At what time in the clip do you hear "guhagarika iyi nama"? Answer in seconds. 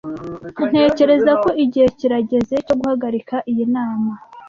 2.79-4.11